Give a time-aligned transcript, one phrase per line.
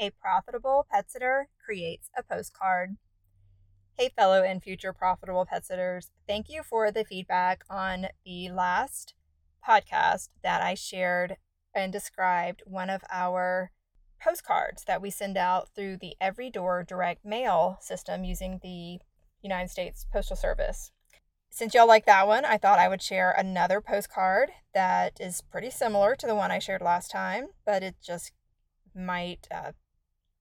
[0.00, 2.96] A profitable pet sitter creates a postcard.
[3.96, 9.14] Hey, fellow and future profitable pet sitters, thank you for the feedback on the last
[9.66, 11.36] podcast that I shared
[11.72, 13.70] and described one of our
[14.20, 18.98] postcards that we send out through the Every Door direct mail system using the
[19.42, 20.90] United States Postal Service.
[21.50, 25.70] Since y'all like that one, I thought I would share another postcard that is pretty
[25.70, 28.32] similar to the one I shared last time, but it just
[28.92, 29.70] might uh,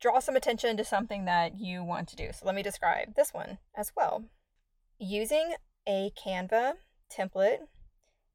[0.00, 2.30] draw some attention to something that you want to do.
[2.32, 4.24] So let me describe this one as well.
[4.98, 5.54] Using
[5.86, 6.74] a Canva
[7.14, 7.66] template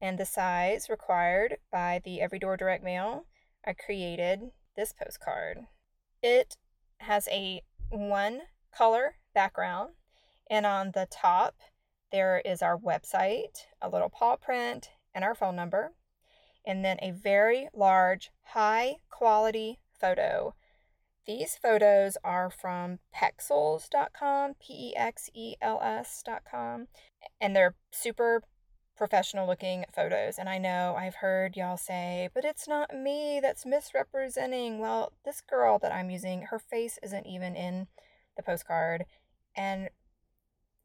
[0.00, 3.26] and the size required by the Every Door Direct Mail,
[3.64, 5.58] I created this postcard.
[6.22, 6.56] It
[6.98, 8.42] has a one
[8.76, 9.90] color background,
[10.50, 11.54] and on the top,
[12.10, 15.92] there is our website, a little paw print, and our phone number,
[16.66, 20.54] and then a very large, high quality photo
[21.26, 26.88] these photos are from pexels.com, P E X E L S.com,
[27.40, 28.42] and they're super
[28.96, 30.38] professional looking photos.
[30.38, 34.78] And I know I've heard y'all say, but it's not me that's misrepresenting.
[34.78, 37.86] Well, this girl that I'm using, her face isn't even in
[38.36, 39.04] the postcard.
[39.56, 39.90] And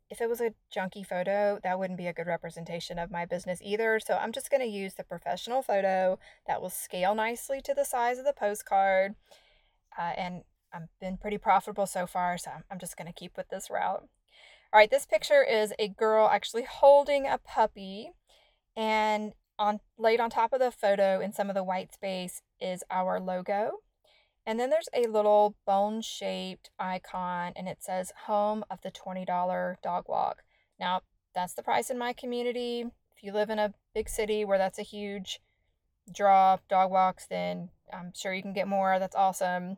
[0.09, 3.59] if it was a junky photo, that wouldn't be a good representation of my business
[3.63, 3.99] either.
[3.99, 7.83] So I'm just going to use the professional photo that will scale nicely to the
[7.83, 9.15] size of the postcard
[9.97, 13.49] uh, and I've been pretty profitable so far, so I'm just going to keep with
[13.49, 14.03] this route.
[14.73, 18.11] All right, this picture is a girl actually holding a puppy,
[18.75, 22.83] and on laid on top of the photo in some of the white space is
[22.91, 23.79] our logo.
[24.45, 29.75] And then there's a little bone shaped icon, and it says Home of the $20
[29.81, 30.43] Dog Walk.
[30.79, 31.01] Now,
[31.33, 32.85] that's the price in my community.
[33.15, 35.39] If you live in a big city where that's a huge
[36.13, 38.99] draw, dog walks, then I'm sure you can get more.
[38.99, 39.77] That's awesome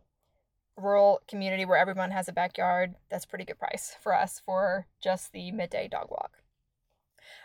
[0.80, 5.32] rural community where everyone has a backyard, that's pretty good price for us for just
[5.32, 6.38] the midday dog walk.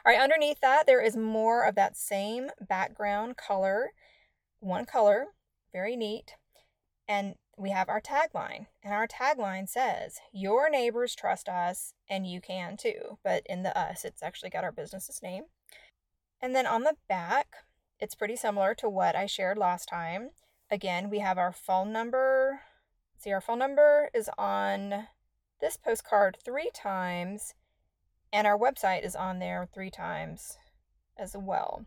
[0.04, 3.92] All right, underneath that, there is more of that same background color,
[4.60, 5.26] one color,
[5.72, 6.34] very neat.
[7.08, 12.40] And we have our tagline, and our tagline says, Your neighbors trust us, and you
[12.40, 13.18] can too.
[13.22, 15.44] But in the us, it's actually got our business's name.
[16.40, 17.48] And then on the back,
[18.00, 20.30] it's pretty similar to what I shared last time.
[20.70, 22.43] Again, we have our phone number,
[23.24, 25.06] See, our phone number is on
[25.58, 27.54] this postcard three times,
[28.30, 30.58] and our website is on there three times
[31.16, 31.86] as well.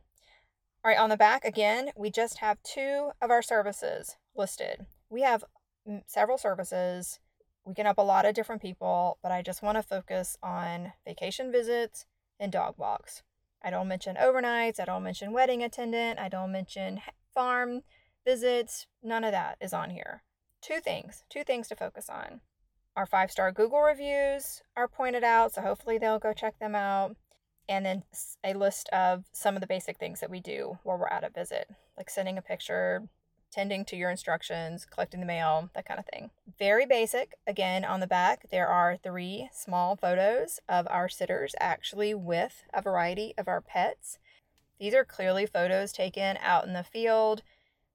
[0.84, 4.88] All right, on the back, again, we just have two of our services listed.
[5.12, 5.44] We have
[5.88, 7.20] mm, several services.
[7.64, 10.94] We can help a lot of different people, but I just want to focus on
[11.06, 12.08] vacation visits
[12.40, 13.22] and dog walks.
[13.64, 14.80] I don't mention overnights.
[14.80, 16.18] I don't mention wedding attendant.
[16.18, 17.00] I don't mention
[17.32, 17.84] farm
[18.26, 18.88] visits.
[19.04, 20.24] None of that is on here
[20.62, 22.42] two things, two things to focus on.
[22.96, 27.16] Our five star Google reviews are pointed out, so hopefully they'll go check them out.
[27.70, 28.04] And then
[28.44, 31.30] a list of some of the basic things that we do while we're at a
[31.30, 33.04] visit, like sending a picture,
[33.52, 36.32] tending to your instructions, collecting the mail, that kind of thing.
[36.58, 37.36] Very basic.
[37.46, 42.82] Again, on the back, there are three small photos of our sitters actually with a
[42.82, 44.18] variety of our pets.
[44.80, 47.44] These are clearly photos taken out in the field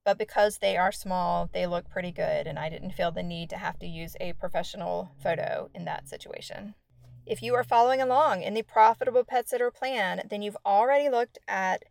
[0.05, 3.51] but because they are small, they look pretty good, and I didn't feel the need
[3.51, 6.75] to have to use a professional photo in that situation.
[7.25, 11.39] If you are following along in the profitable pet sitter plan, then you've already looked
[11.47, 11.85] at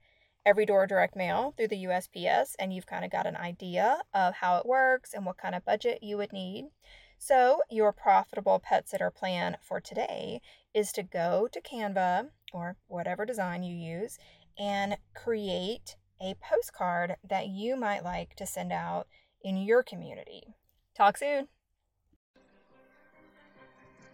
[0.46, 4.35] every door direct mail through the USPS and you've kind of got an idea of
[4.35, 6.70] how it works and what kind of budget you would need.
[7.18, 10.41] So, your profitable pet sitter plan for today
[10.74, 14.18] is to go to Canva or whatever design you use
[14.58, 19.08] and create a postcard that you might like to send out
[19.44, 20.56] in your community.
[20.96, 21.47] Talk soon.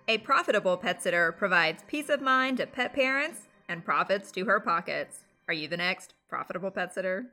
[0.07, 4.61] A profitable pet sitter provides peace of mind to pet parents and profits to her
[4.61, 5.25] pockets.
[5.49, 7.25] Are you the next profitable pet sitter?